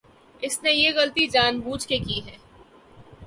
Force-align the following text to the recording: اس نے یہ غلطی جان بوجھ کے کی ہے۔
اس 0.41 0.63
نے 0.63 0.71
یہ 0.71 0.91
غلطی 0.95 1.27
جان 1.27 1.59
بوجھ 1.59 1.87
کے 1.87 1.97
کی 1.97 2.21
ہے۔ 2.25 2.37